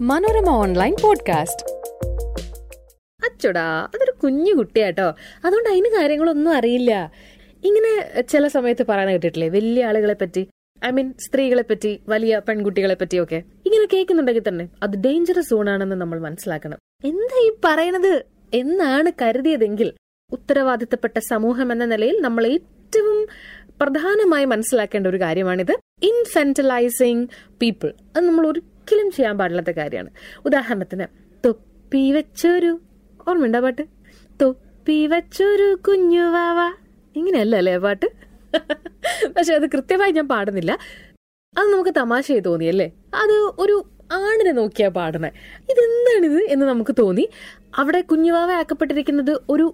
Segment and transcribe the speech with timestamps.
[0.00, 1.72] Manorama online podcast.
[3.24, 5.14] അച്ചോടാ അതൊരു കുഞ്ഞു കുട്ടിയാട്ടോ.
[5.44, 7.12] അതുകൊണ്ട് അതിന് കാര്യങ്ങളൊന്നും അറിയില്ല.
[7.64, 10.48] ഇങ്ങനെ ചില സമയത്ത് പറയാൻ കേട്ടിട്ടില്ലേ വലിയ ആളുകളെ പറ്റി
[10.84, 13.42] ഐ മീൻ സ്ത്രീകളെ പറ്റി വലിയ പെൺകുട്ടികളെ പറ്റിയൊക്കെ.
[13.66, 16.78] ഇങ്ങനെ കേൾക്കുന്നുണ്ടെങ്കിൽ തന്നെ അത് ഡേഞ്ചറസ് സോണാണെന്ന് നമ്മൾ മനസ്സിലാക്കണം.
[17.04, 18.24] എന്താ ഈ പറയണത്?
[18.54, 19.92] എന്നാണ് കരുതിയതെങ്കിൽ
[20.32, 23.26] ഉത്തരവാദിത്തപ്പെട്ട സമൂഹം എന്ന നിലയിൽ നമ്മൾ ഏറ്റവും
[23.80, 25.72] പ്രധാനമായി മനസ്സിലാക്കേണ്ട ഒരു കാര്യമാണിത്.
[26.02, 27.26] ഇൻഫെന്റലൈസിങ്
[27.62, 28.52] പീപ്പിൾ അത് നമ്മൾ
[28.86, 30.10] ഒരിക്കലും ചെയ്യാൻ പാടില്ലാത്ത കാര്യമാണ്.
[30.48, 31.06] ഉദാഹരണത്തിന്
[31.44, 32.68] തൊപ്പി വെച്ചൊരു
[33.28, 33.84] ഓർമ്മയുണ്ടോ പാട്ട്?
[34.40, 36.58] തൊപ്പി വെച്ചൊരു കുഞ്ഞുവാവ
[37.18, 38.06] ഇങ്ങനെയല്ല അല്ലേ പാട്ട്?
[39.36, 40.72] പക്ഷെ അത് കൃത്യമായി ഞാൻ പാടുന്നില്ല.
[41.56, 42.88] അത് നമുക്ക് തമാശയായി തോന്നിയല്ലേ
[43.22, 43.76] അത് ഒരു
[44.20, 45.30] ആണിനെ നോക്കിയാ പാടണേ
[45.72, 47.24] ഇതെന്താണിത് എന്ന് നമുക്ക് തോന്നി.
[47.82, 49.66] അവിടെ കുഞ്ഞുവാവ ആക്കപ്പെട്ടിരിക്കുന്നത് ഒരു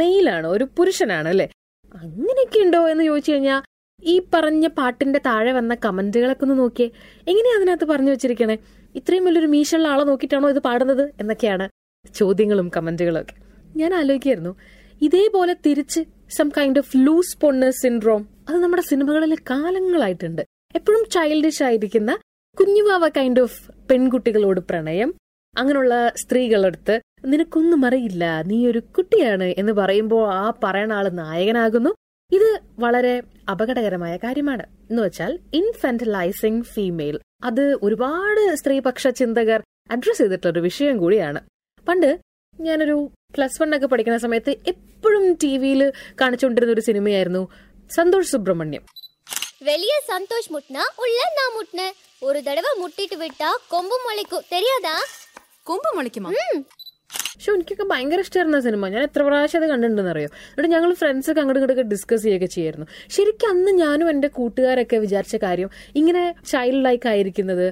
[0.00, 1.48] മെയിലാണ് ഒരു പുരുഷനാണ് അല്ലെ?
[1.94, 3.60] അങ്ങനെയൊക്കെ ഉണ്ടോ എന്ന് ചോദിച്ചു കഴിഞ്ഞാൽ
[4.04, 6.90] ഈ പറഞ്ഞ പാട്ടിന്റെ താഴെ വന്ന കമന്റുകളൊക്കെ ഒന്ന് നോക്കിയേ.
[7.28, 8.58] എങ്ങനെയാ അതിനകത്ത് പറഞ്ഞു വെച്ചിരിക്കണേ?
[8.94, 11.68] ഇത്രയും വലിയൊരു മീശുള്ള ആളെ നോക്കിയിട്ടാണോ ഇത് പാടുന്നത് എന്നൊക്കെയാണ്
[12.14, 13.34] ചോദ്യങ്ങളും കമന്റുകളും ഒക്കെ.
[13.76, 14.56] ഞാൻ ആലോചിക്കായിരുന്നു
[15.02, 20.42] ഇതേപോലെ തിരിച്ച് സം കൈൻഡ് ഓഫ് ലൂസ് പൊണ്ണ് സിൻഡ്രോം അത് നമ്മുടെ സിനിമകളിൽ കാലങ്ങളായിട്ടുണ്ട്.
[20.74, 22.18] എപ്പോഴും ചൈൽഡിഷ് ആയിരിക്കുന്ന
[22.58, 25.14] കുഞ്ഞുവാവ കൈൻഡ് ഓഫ് പെൺകുട്ടികളോട് പ്രണയം
[25.58, 31.90] അങ്ങനെയുള്ള സ്ത്രീകളടുത്ത് നിനക്കൊന്നും അറിയില്ല നീ ഒരു കുട്ടിയാണ് എന്ന് പറയുമ്പോൾ ആ പറയണ ആൾ നായകനാകുന്നു.
[32.32, 34.62] ഇത് വളരെ അപകടകരമായ കാര്യമാണ്.
[34.90, 41.40] എന്ന് വെച്ചാൽ ഇൻഫെന്റലൈസിംഗ് ഫീമെയിൽ അത് ഒരുപാട് സ്ത്രീപക്ഷ ചിന്തകർ അഡ്രസ് ചെയ്തിട്ടുള്ള ഒരു വിഷയം കൂടിയാണ്.
[41.88, 42.18] പണ്ട്
[42.60, 47.48] ഞാനൊരു പ്ലസ് വൺ ഒക്കെ പഠിക്കുന്ന സമയത്ത് എപ്പോഴും ടി വിയിൽ കാണിച്ചുകൊണ്ടിരുന്ന ഒരു സിനിമയായിരുന്നു
[47.96, 48.82] സന്തോഷ് സുബ്രഹ്മണ്യം.
[49.62, 51.92] വലിയ സന്തോഷ് മുട്ടന ഉള്ള നാ മുട്ടന.
[52.22, 55.00] ഒരു തടവ മുട്ടിട്ട് വിട്ടാ കൊമ്പ് മുളിക്കും തെരിയാതാ?
[55.64, 56.30] കൊമ്പ് മുളിക്കുമോ
[57.34, 58.88] പക്ഷെ എനിക്കൊക്കെ ഭയങ്കര ഇഷ്ടമായിരുന്നു ആ സിനിമ.
[58.88, 62.86] ഞാൻ എത്ര പ്രാവശ്യം അത് കണ്ടിട്ടുണ്ടെന്ന് അറിയോ എന്നിട്ട് ഞങ്ങൾ ഫ്രണ്ട്സൊക്കെ അങ്ങോട്ട് ഇങ്ങോട്ടൊക്കെ ഡിസ്കസ് ചെയ്യുകയൊക്കെ ചെയ്യായിരുന്നു.
[63.08, 67.66] ശരിക്കും അന്ന് ഞാനും എന്റെ കൂട്ടുകാരൊക്കെ വിചാരിച്ച കാര്യം ഇങ്ങനെ ചൈൽഡ് ലൈക്ക് ആയിരിക്കുന്നത്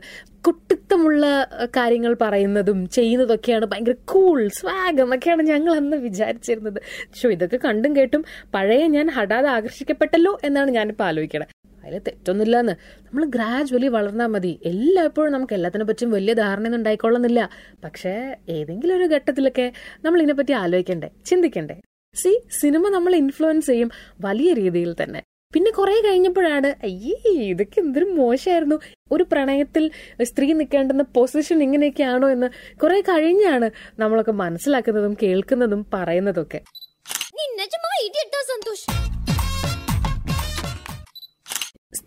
[0.44, 1.24] കുട്ടിത്തമുള്ള
[1.76, 6.78] കാര്യങ്ങൾ പറയുന്നതും ചെയ്യുന്നതൊക്കെയാണ് ഭയങ്കര കൂൾ സ്വാഗ് എന്നൊക്കെയാണ് ഞങ്ങൾ അന്ന് വിചാരിച്ചിരുന്നത്.
[7.10, 8.24] പക്ഷോ ഇതൊക്കെ കണ്ടും കേട്ടും
[8.54, 11.57] പഴയ ഞാൻ ഹഠാതെ ആകർഷിക്കപ്പെട്ടല്ലോ എന്നാണ് ഞാനിപ്പോൾ ആലോചിക്കണത്
[11.88, 12.72] അതിൽ തെറ്റൊന്നുമില്ലെന്ന്.
[13.06, 14.60] നമ്മൾ ഗ്രാജുവലി വളർന്നാൽ മതി.
[14.64, 17.50] എല്ലായ്പ്പോഴും നമുക്ക് എല്ലാത്തിനെ പറ്റിയും വലിയ ധാരണയൊന്നും ഉണ്ടായിക്കൊള്ളുന്നില്ല.
[17.84, 19.72] പക്ഷേ ഏതെങ്കിലും ഒരു ഘട്ടത്തിലൊക്കെ
[20.04, 21.10] നമ്മൾ ഇതിനെപ്പറ്റി ആലോചിക്കണ്ടേ?
[21.26, 21.80] ചിന്തിക്കണ്ടേ?
[22.14, 23.90] സി സിനിമ നമ്മൾ ഇൻഫ്ലുവൻസ് ചെയ്യും
[24.20, 25.22] വലിയ രീതിയിൽ തന്നെ.
[25.54, 28.76] പിന്നെ കുറെ കഴിഞ്ഞപ്പോഴാണ് അയ്യേ ഇതൊക്കെ എന്തൊരു മോശമായിരുന്നു
[29.12, 29.90] ഒരു പ്രണയത്തിൽ
[30.22, 32.48] സ്ത്രീ നിൽക്കേണ്ടുന്ന പൊസിഷൻ ഇങ്ങനെയൊക്കെയാണോ എന്ന്
[32.78, 36.60] കുറെ കഴിഞ്ഞാണ് നമ്മളൊക്കെ മനസ്സിലാക്കുന്നതും കേൾക്കുന്നതും പറയുന്നതൊക്കെ.
[37.34, 37.44] நீ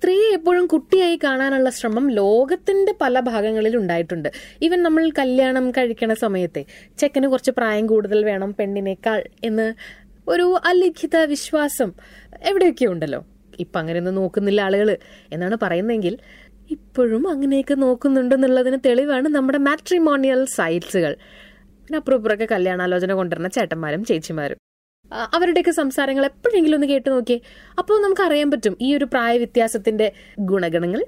[0.02, 4.30] സ്ത്രീയെ എപ്പോഴും കുട്ടിയായി കാണാനുള്ള ശ്രമം ലോകത്തിന്റെ പല ഭാഗങ്ങളിൽ ഉണ്ടായിട്ടുണ്ട്.
[4.66, 6.62] ഈവൻ നമ്മൾ കല്യാണം കഴിക്കണ സമയത്തെ
[7.00, 9.20] ചെക്കന് കുറച്ച് പ്രായം കൂടുതൽ വേണം പെണ്ണിനേക്കാൾ
[9.50, 9.68] എന്ന്
[10.34, 11.92] ഒരു അലിഖിത വിശ്വാസം
[12.52, 13.20] എവിടെയൊക്കെ ഉണ്ടല്ലോ?
[13.60, 14.98] ഇപ്പൊ അങ്ങനെയൊന്നും നോക്കുന്നില്ല ആളുകൾ
[15.34, 16.18] എന്നാണ് പറയുന്നതെങ്കിൽ
[16.78, 21.16] ഇപ്പോഴും അങ്ങനെയൊക്കെ നോക്കുന്നുണ്ടെന്നുള്ളതിന് തെളിവാണ് നമ്മുടെ മാട്രിമോണിയൽ സൈറ്റ്സുകൾ.
[21.86, 24.60] പിന്നെ അപ്പുറപ്പുറമൊക്കെ കല്യാണാലോചന കൊണ്ടുവരുന്ന ചേട്ടന്മാരും ചേച്ചിമാരും.
[25.12, 27.42] അവരുടെയൊക്കെ സംസാരങ്ങൾ എപ്പോഴെങ്കിലും ഒന്ന് കേട്ടു നോക്കിയേ.
[27.80, 31.06] അപ്പോൾ നമുക്ക് അറിയാൻ പറ്റും ഈ ഒരു പ്രായ വ്യത്യാസത്തിന്റെ ഗുണഗണങ്ങൾ.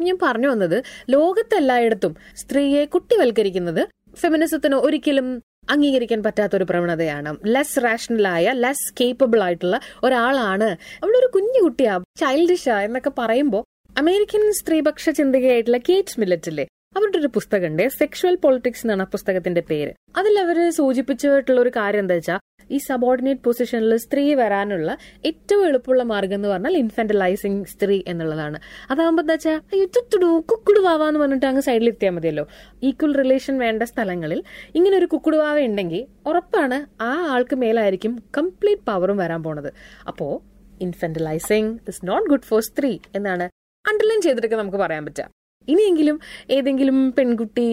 [0.00, 8.94] ഞാൻ പറഞ്ഞു വന്നത് ലോകത്തെല്ലായിടത്തും സ്ത്രീയെ കുട്ടിവൽക്കരിക്കുന്നത് ഫെമിനിസത്തിന് ഒരിക്കലും അംഗീകരിക്കാൻ പറ്റാത്ത ഒരു പ്രവണതയാണ് ലെസ് റാഷണലായ ലെസ്
[9.00, 10.76] കേപ്പബിൾ ആയിട്ടുള്ള ഒരാളാണ്.
[11.02, 13.64] അവളൊരു കുഞ്ഞു കുട്ടിയാ ചൈൽഡിഷാ എന്നൊക്കെ പറയുമ്പോൾ
[13.98, 16.66] അമേരിക്കൻ സ്ത്രീപക്ഷ ചിന്തകയായിട്ടുള്ള കേറ്റ് മില്ലറ്റിലെ
[16.96, 17.88] അവരുടെ ഒരു പുസ്തകമുണ്ട്.
[17.88, 19.92] സെക്ഷുവൽ പൊളിറ്റിക്സ് എന്നാണ് ആ പുസ്തകത്തിന്റെ പേര്.
[20.16, 22.38] അതിൽ അവർ സൂചിപ്പിച്ചിട്ടുള്ള ഒരു കാര്യം എന്താ വെച്ചാൽ
[22.70, 28.58] ഈ സബോർഡിനേറ്റ് പൊസിഷനിൽ സ്ത്രീ വരാനുള്ള ഏറ്റവും എളുപ്പമുള്ള മാർഗം എന്ന് പറഞ്ഞാൽ ഇൻഫെന്റലൈസിങ് സ്ത്രീ എന്നുള്ളതാണ്.
[28.90, 32.46] അതാകുമ്പോൾ എന്താ വെച്ചാൽ തുത്തുടു കുക്കുടുവാവാന്ന് പറഞ്ഞിട്ട് അങ്ങ് സൈഡിൽ എത്തിയാൽ മതിയല്ലോ.
[32.82, 34.42] ഈക്വൽ റിലേഷൻ വേണ്ട സ്ഥലങ്ങളിൽ
[34.74, 39.70] ഇങ്ങനെ ഒരു കുക്കുടുവാവ ഉണ്ടെങ്കിൽ ഉറപ്പാണ് ആ ആൾക്ക് മേലായിരിക്കും കംപ്ലീറ്റ് പവറും വരാൻ പോണത്.
[40.08, 40.42] അപ്പോ
[40.80, 43.44] infantilizing is not good for സ്ത്രീ എന്നാണ്
[43.88, 45.26] അണ്ടർലൈൻ ചെയ്തിട്ടൊക്കെ നമുക്ക് പറയാൻ പറ്റുക
[45.68, 46.20] ഇനിയെങ്കിലും
[46.50, 47.66] ഏതെങ്കിലും പെൺകുട്ടി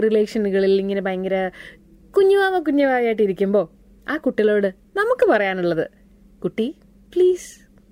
[0.00, 1.50] റിലേഷനുകളിൽ ഇങ്ങനെ ഭയങ്കര
[2.16, 3.79] കുഞ്ഞുവാവ കുഞ്ഞുവാവായിട്ട് ഇരിക്കുമ്പോൾ
[4.10, 4.66] ആ കുട്ടികളോട്
[4.96, 5.86] നമുക്ക് പറയാനുള്ളത്.
[6.42, 6.76] കുട്ടി
[7.12, 7.50] പ്ലീസ്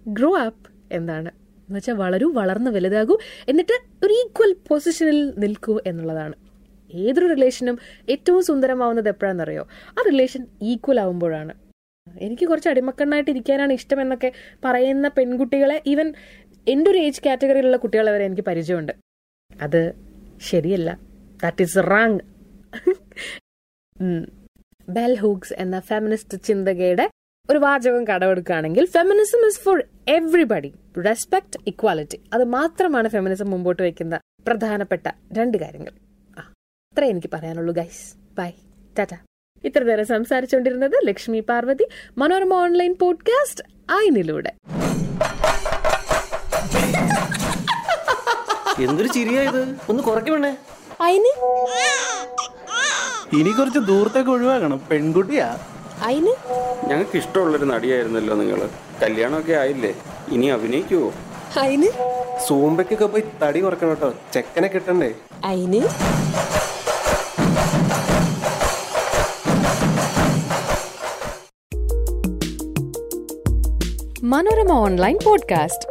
[0.08, 1.30] ഗ്രോ അപ്പ് എന്താണ്
[1.68, 3.18] എന്ന് വെച്ചാൽ വളരൂ വളർന്ന് വലുതാകൂ
[3.48, 6.34] എന്നിട്ട് ഒരു ഈക്വൽ പൊസിഷനിൽ നിൽക്കൂ എന്നുള്ളതാണ്.
[6.94, 7.78] ഏതൊരു റിലേഷനും
[8.08, 9.64] ഏറ്റവും സുന്ദരമാവുന്നത് എപ്പോഴാണെന്നറിയോ
[9.98, 11.54] ആ റിലേഷൻ ഈക്വൽ ആവുമ്പോഴാണ്.
[12.20, 14.32] എനിക്ക് കുറച്ച് അടിമക്കണ്ണായിട്ട് ഇരിക്കാനാണ് ഇഷ്ടം എന്നൊക്കെ
[14.64, 16.14] പറയുന്ന പെൺകുട്ടികളെ ഈവൻ
[16.68, 18.92] എന്റെ ഒരു ഏജ് കാറ്റഗറിയിലുള്ള കുട്ടികളെ വരെ എനിക്ക് പരിചയമുണ്ട്.
[19.60, 19.82] അത്
[20.38, 20.98] ശരിയല്ല.
[21.42, 22.18] That is wrong
[24.88, 27.10] Bell Hooks എന്ന ഫെമിനിസ്റ്റ് ചിന്തകയുടെ
[27.50, 30.74] ഒരു വാചകം കടമെടുക്കുകയാണെങ്കിൽ feminism is for everybody
[31.06, 35.92] respect equality അത് മാത്രമാണ് ഫെമിനിസം മുമ്പോട്ട് വയ്ക്കുന്ന പ്രധാനപ്പെട്ട രണ്ട് കാര്യങ്ങൾ.
[36.38, 36.52] ആ
[36.94, 38.50] അത്രേ എനിക്ക് പറയാനുള്ളൂ ഗൈസ് ബൈ
[38.98, 39.14] ടാറ്റ
[39.64, 41.86] ഇത്ര നേരം സംസാരിച്ചുകൊണ്ടിരുന്നത് ലക്ഷ്മി പാർവതി.
[42.18, 44.52] മനോരമ ഓൺലൈൻ പോഡ്കാസ്റ്റ് ആയിനിലൂടെ
[48.82, 50.56] എന്തൊരു ചിരിയായത് ഒന്ന് കുറയ്ക്കണേ
[51.00, 51.32] അയിന്?
[53.32, 54.80] ഇനി കുറച്ച് ദൂരത്തേക്ക് ഒഴിവാക്കണം.
[54.90, 55.58] പെൺകുട്ടിയാ.
[56.02, 56.32] അയിന്?
[56.88, 58.68] ഞങ്ങൾക്ക് ഇഷ്ടമുള്ളൊരു നടിയായിരുന്നല്ലോ നിങ്ങൾ
[59.02, 59.94] കല്യാണമൊക്കെ ആയില്ലേ?
[60.28, 61.12] ഇനി അഭിനയിക്കുവോ?
[61.60, 61.88] അയിന്?
[62.46, 64.14] സൂമ്പയ്ക്കൊക്കെ പോയി തടി കുറക്കണം കേട്ടോ.
[64.34, 65.14] ചെക്കനെ കിട്ടണ്ടേ?
[65.44, 65.82] അയിന്?
[74.24, 75.87] Manorama online podcast.